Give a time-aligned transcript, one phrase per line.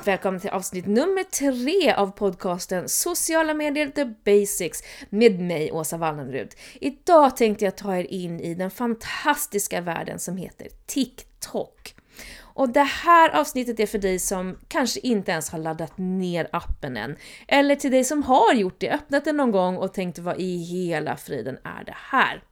[0.00, 5.96] varmt välkommen till avsnitt nummer tre av podcasten Sociala medier the basics med mig Åsa
[5.96, 6.48] Wallenrud.
[6.80, 11.94] Idag tänkte jag ta er in i den fantastiska världen som heter TikTok.
[12.40, 16.96] Och det här avsnittet är för dig som kanske inte ens har laddat ner appen
[16.96, 17.16] än.
[17.48, 20.56] Eller till dig som har gjort det, öppnat den någon gång och tänkt vad i
[20.56, 22.42] hela friden är det här?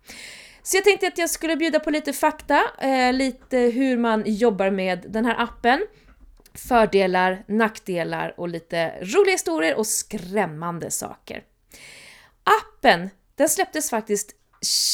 [0.63, 4.71] Så jag tänkte att jag skulle bjuda på lite fakta, eh, lite hur man jobbar
[4.71, 5.87] med den här appen
[6.59, 11.43] fördelar, nackdelar och lite roliga historier och skrämmande saker.
[12.45, 14.35] Appen, den släpptes faktiskt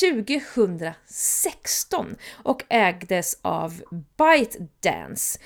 [0.00, 3.82] 2016 och ägdes av
[4.18, 5.38] ByteDance.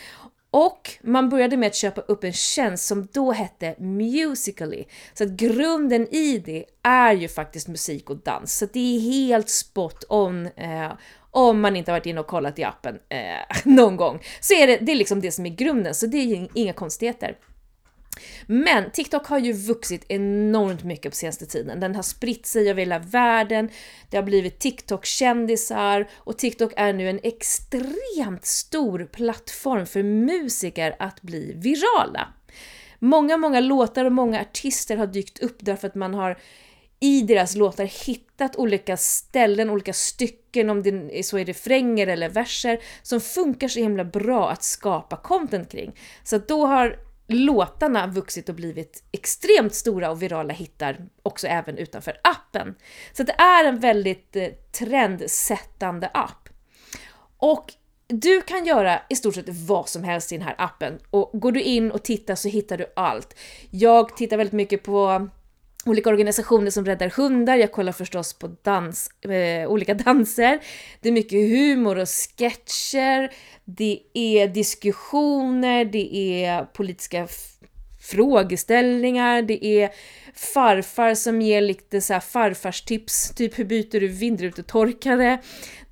[0.51, 4.85] Och man började med att köpa upp en tjänst som då hette Musically.
[5.15, 8.59] Så att grunden i det är ju faktiskt musik och dans.
[8.59, 10.93] Så det är helt spot on eh,
[11.38, 14.20] om man inte har varit inne och kollat i appen eh, någon gång.
[14.41, 17.36] Så är det, det är liksom det som är grunden, så det är inga konstigheter.
[18.47, 21.80] Men TikTok har ju vuxit enormt mycket på senaste tiden.
[21.80, 23.69] Den har spritt sig över hela världen,
[24.11, 31.23] det har blivit TikTok-kändisar och TikTok är nu en extremt stor plattform för musiker att
[31.23, 32.28] bli virala.
[32.98, 36.39] Många, många låtar och många artister har dykt upp därför att man har
[37.01, 42.79] i deras låtar hittat olika ställen, olika stycken, om det så är refränger eller verser,
[43.03, 45.99] som funkar så himla bra att skapa content kring.
[46.23, 52.21] Så då har låtarna vuxit och blivit extremt stora och virala hittar också även utanför
[52.23, 52.75] appen.
[53.13, 56.49] Så det är en väldigt eh, trendsättande app.
[57.39, 57.73] Och
[58.07, 61.53] du kan göra i stort sett vad som helst i den här appen och går
[61.53, 63.35] du in och tittar så hittar du allt.
[63.71, 65.29] Jag tittar väldigt mycket på
[65.89, 70.61] olika organisationer som räddar hundar, jag kollar förstås på dans, eh, olika danser,
[71.00, 73.33] det är mycket humor och sketcher,
[73.64, 77.28] det är diskussioner, det är politiska
[78.00, 79.90] frågeställningar, det är
[80.35, 85.39] farfar som ger lite så här farfarstips, typ hur byter du vindrutetorkare?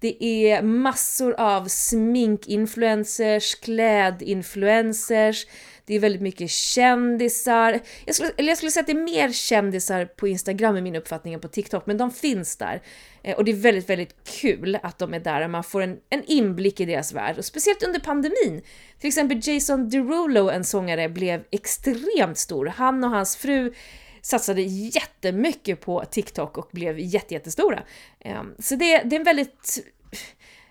[0.00, 5.46] Det är massor av sminkinfluencers, klädinfluencers,
[5.86, 7.80] det är väldigt mycket kändisar.
[8.04, 10.96] Jag skulle, eller jag skulle säga att det är mer kändisar på Instagram i min
[10.96, 12.82] uppfattning än på TikTok, men de finns där.
[13.22, 15.98] Eh, och det är väldigt, väldigt kul att de är där och man får en,
[16.10, 17.38] en inblick i deras värld.
[17.38, 18.62] Och speciellt under pandemin.
[19.00, 22.66] Till exempel Jason Derulo, en sångare, blev extremt stor.
[22.66, 23.74] Han och hans fru
[24.22, 27.82] satsade jättemycket på TikTok och blev jättestora.
[28.20, 29.82] Eh, så det, det är en väldigt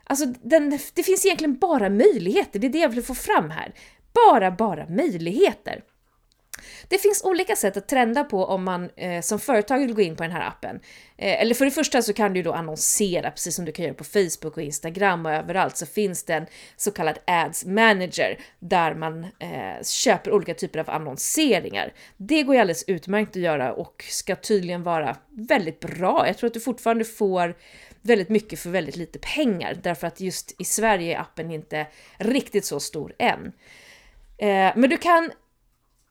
[0.07, 3.73] Alltså, den, det finns egentligen bara möjligheter, det är det jag vill få fram här
[4.15, 5.81] bara, bara möjligheter.
[6.87, 10.15] Det finns olika sätt att trenda på om man eh, som företag vill gå in
[10.15, 10.79] på den här appen.
[11.17, 13.95] Eh, eller för det första så kan du då annonsera, precis som du kan göra
[13.95, 16.45] på Facebook och Instagram och överallt så finns det en
[16.75, 21.93] så kallad Ads Manager där man eh, köper olika typer av annonseringar.
[22.17, 26.27] Det går ju alldeles utmärkt att göra och ska tydligen vara väldigt bra.
[26.27, 27.55] Jag tror att du fortfarande får
[28.01, 31.87] väldigt mycket för väldigt lite pengar därför att just i Sverige är appen inte
[32.17, 33.51] riktigt så stor än.
[34.37, 35.31] Eh, men du kan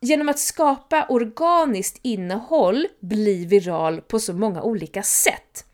[0.01, 5.65] genom att skapa organiskt innehåll bli viral på så många olika sätt.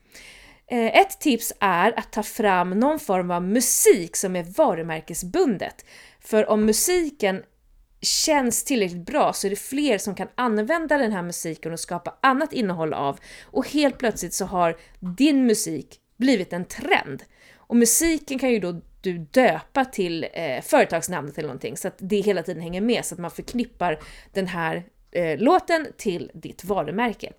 [0.67, 5.85] Eh, ett tips är att ta fram någon form av musik som är varumärkesbundet.
[6.19, 7.43] För om musiken
[8.01, 12.17] känns tillräckligt bra så är det fler som kan använda den här musiken och skapa
[12.21, 17.23] annat innehåll av och helt plötsligt så har din musik blivit en trend.
[17.57, 22.21] Och musiken kan ju då du döpa till eh, företagsnamnet eller någonting så att det
[22.21, 23.99] hela tiden hänger med så att man förknippar
[24.33, 27.33] den här eh, låten till ditt varumärke.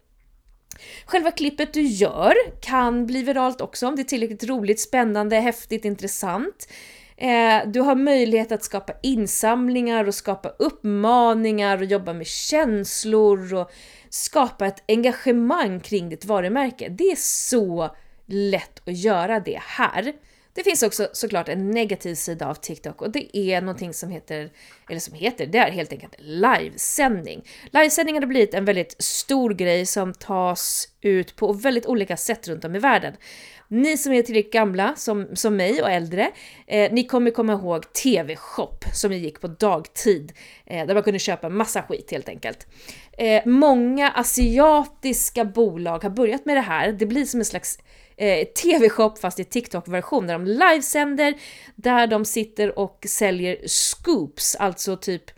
[1.05, 5.85] Själva klippet du gör kan bli viralt också om det är tillräckligt roligt, spännande, häftigt,
[5.85, 6.69] intressant.
[7.17, 13.71] Eh, du har möjlighet att skapa insamlingar och skapa uppmaningar och jobba med känslor och
[14.11, 16.89] skapa ett engagemang kring ditt varumärke.
[16.89, 17.97] Det är så
[18.27, 20.13] lätt att göra det här.
[20.55, 24.51] Det finns också såklart en negativ sida av TikTok och det är någonting som heter,
[24.89, 27.49] eller som heter, det är helt enkelt livesändning.
[27.71, 32.65] Livesändning har blivit en väldigt stor grej som tas ut på väldigt olika sätt runt
[32.65, 33.15] om i världen.
[33.69, 36.31] Ni som är tillräckligt gamla, som, som mig och äldre,
[36.67, 40.33] eh, ni kommer komma ihåg TV-shop som gick på dagtid,
[40.67, 42.67] eh, där man kunde köpa massa skit helt enkelt.
[43.19, 47.79] Eh, många asiatiska bolag har börjat med det här, det blir som en slags
[48.17, 51.35] eh, TV-shop fast i TikTok-version där de livesänder,
[51.75, 55.31] där de sitter och säljer scoops, alltså typ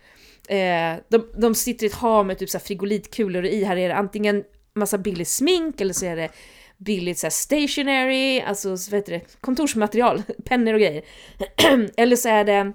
[0.48, 3.88] eh, de, de sitter i ett hav med typ så frigolitkulor och i här är
[3.88, 4.44] det antingen
[4.74, 6.28] massa billig smink eller så är det
[6.76, 11.04] billigt så stationary, alltså vad heter det, kontorsmaterial, pennor och grejer.
[11.96, 12.72] eller så är det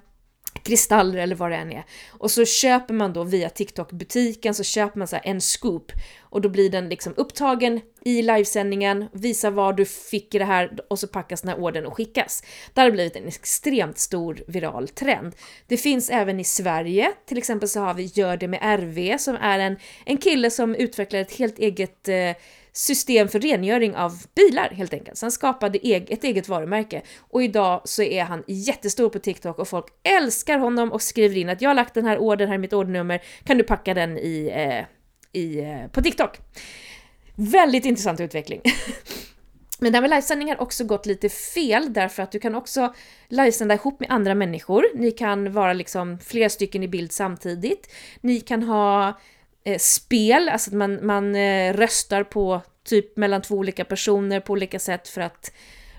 [0.64, 1.86] kristaller eller vad det än är.
[2.10, 5.92] Och så köper man då via TikTok-butiken så köper man så en scoop
[6.22, 11.00] och då blir den liksom upptagen i livesändningen, visar var du fick det här och
[11.00, 12.44] så packas den här ordern och skickas.
[12.74, 15.36] Det har blivit en extremt stor viral trend.
[15.68, 19.36] Det finns även i Sverige, till exempel så har vi Gör det med RV som
[19.36, 22.36] är en, en kille som utvecklar ett helt eget eh,
[22.72, 25.18] system för rengöring av bilar helt enkelt.
[25.18, 29.68] Så han skapade ett eget varumärke och idag så är han jättestor på TikTok och
[29.68, 32.60] folk älskar honom och skriver in att jag har lagt den här ordern, här är
[32.60, 34.86] mitt ordernummer, kan du packa den i, eh,
[35.42, 36.38] i, eh, på TikTok?
[37.36, 38.62] Väldigt intressant utveckling.
[39.80, 42.94] Men det här med livesändningar har också gått lite fel därför att du kan också
[43.28, 44.86] livesända ihop med andra människor.
[44.96, 47.94] Ni kan vara liksom flera stycken i bild samtidigt.
[48.22, 49.20] Ni kan ha
[49.64, 54.54] Eh, spel, alltså att man, man eh, röstar på typ mellan två olika personer på
[54.54, 55.52] olika sätt för att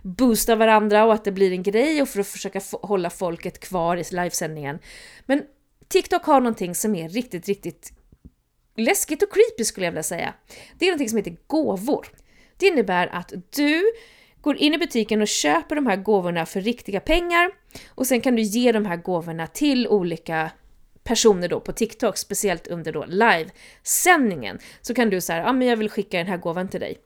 [0.03, 3.97] boosta varandra och att det blir en grej och för att försöka hålla folket kvar
[3.97, 4.79] i livesändningen.
[5.27, 5.43] Men
[5.89, 7.93] TikTok har någonting som är riktigt, riktigt
[8.77, 10.35] läskigt och creepy skulle jag vilja säga.
[10.79, 12.07] Det är någonting som heter gåvor.
[12.57, 13.83] Det innebär att du
[14.41, 17.51] går in i butiken och köper de här gåvorna för riktiga pengar
[17.89, 20.51] och sen kan du ge de här gåvorna till olika
[21.05, 24.59] personer då på TikTok, speciellt under då livesändningen.
[24.81, 26.99] Så kan du säga, ah, ja men jag vill skicka den här gåvan till dig.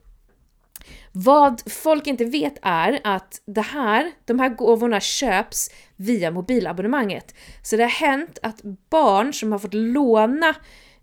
[1.11, 7.35] Vad folk inte vet är att det här, de här gåvorna köps via mobilabonnemanget.
[7.63, 10.55] Så det har hänt att barn som har fått låna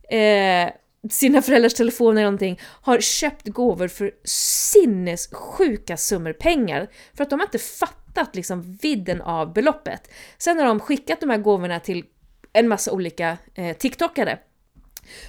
[0.08, 0.72] eh,
[1.10, 7.40] sina föräldrars telefoner eller någonting har köpt gåvor för sinnessjuka summor pengar för att de
[7.40, 10.10] har inte fattat liksom vidden av beloppet.
[10.38, 12.04] Sen har de skickat de här gåvorna till
[12.52, 14.38] en massa olika eh, TikTokare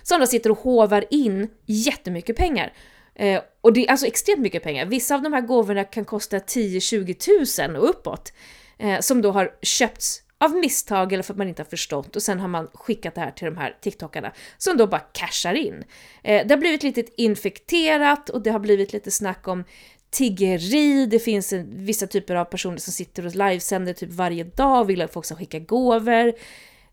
[0.03, 2.73] som då sitter och hovar in jättemycket pengar.
[3.15, 4.85] Eh, och det är alltså extremt mycket pengar.
[4.85, 8.33] Vissa av de här gåvorna kan kosta 10-20 000 och uppåt.
[8.77, 12.23] Eh, som då har köpts av misstag eller för att man inte har förstått och
[12.23, 15.83] sen har man skickat det här till de här TikTokarna som då bara cashar in.
[16.23, 19.63] Eh, det har blivit lite infekterat och det har blivit lite snack om
[20.09, 24.81] tiggeri, det finns en, vissa typer av personer som sitter och livesänder typ varje dag
[24.81, 26.33] och vill att folk ska skicka gåvor.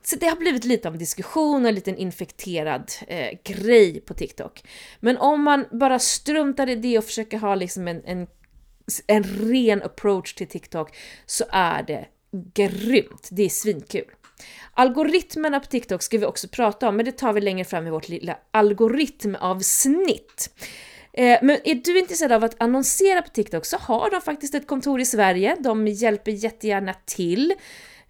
[0.02, 4.14] Så det har blivit lite av en diskussion och en liten infekterad eh, grej på
[4.14, 4.62] TikTok.
[5.00, 8.26] Men om man bara struntar i det och försöker ha liksom en, en,
[9.06, 12.06] en ren approach till TikTok så är det
[12.54, 13.28] grymt.
[13.30, 14.04] Det är svinkul.
[14.74, 17.90] Algoritmerna på TikTok ska vi också prata om, men det tar vi längre fram i
[17.90, 20.50] vårt lilla algoritmavsnitt.
[21.12, 24.66] Eh, men är du intresserad av att annonsera på TikTok så har de faktiskt ett
[24.66, 25.56] kontor i Sverige.
[25.60, 27.54] De hjälper jättegärna till.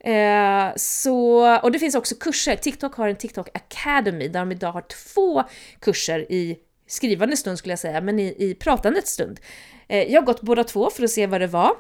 [0.00, 2.56] Eh, så, och det finns också kurser.
[2.56, 5.44] TikTok har en TikTok Academy där de idag har två
[5.80, 9.40] kurser i skrivande stund skulle jag säga, men i, i pratandets stund.
[9.88, 11.72] Eh, jag har gått båda två för att se vad det var.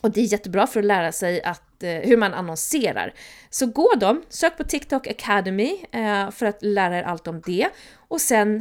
[0.00, 3.14] Och det är jättebra för att lära sig att, eh, hur man annonserar.
[3.50, 7.68] Så gå dem, sök på TikTok Academy eh, för att lära er allt om det.
[8.08, 8.56] Och sen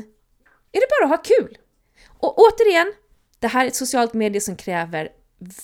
[0.71, 1.57] är det bara att ha kul!
[2.07, 2.93] Och återigen,
[3.39, 5.09] det här är ett socialt medie som kräver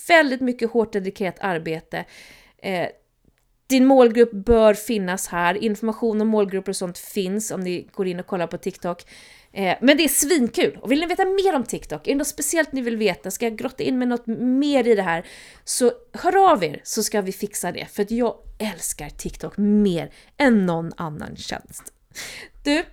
[0.07, 2.05] väldigt mycket hårt dedikerat arbete.
[2.57, 2.87] Eh,
[3.69, 8.19] din målgrupp bör finnas här, information om målgrupper och sånt finns om ni går in
[8.19, 9.05] och kollar på TikTok.
[9.51, 10.77] Eh, men det är svinkul!
[10.81, 13.45] Och vill ni veta mer om TikTok, är det något speciellt ni vill veta, ska
[13.45, 15.25] jag grotta in med något mer i det här,
[15.63, 20.13] så hör av er så ska vi fixa det, för att jag älskar TikTok mer
[20.37, 21.93] än någon annan tjänst.
[22.63, 22.83] Du,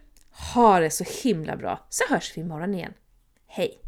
[0.55, 2.93] ha det så himla bra, så hörs vi imorgon igen.
[3.47, 3.86] Hej!